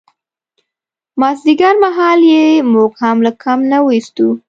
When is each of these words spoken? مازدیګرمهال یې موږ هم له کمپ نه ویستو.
مازدیګرمهال 1.19 2.19
یې 2.33 2.45
موږ 2.73 2.91
هم 3.01 3.17
له 3.25 3.31
کمپ 3.41 3.61
نه 3.71 3.79
ویستو. 3.85 4.27